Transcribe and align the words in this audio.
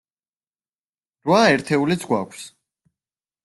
რვა 1.29 1.43
ერთეულიც 1.57 2.09
გვაქვს. 2.13 2.51